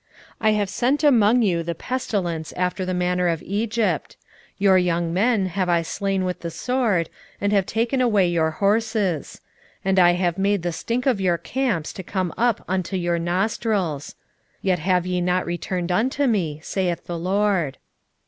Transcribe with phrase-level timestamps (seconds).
[0.41, 4.17] 4:10 I have sent among you the pestilence after the manner of Egypt:
[4.57, 7.07] your young men have I slain with the sword,
[7.39, 9.41] and have taken away your horses;
[9.85, 14.15] and I have made the stink of your camps to come up unto your nostrils:
[14.63, 17.77] yet have ye not returned unto me, saith the LORD.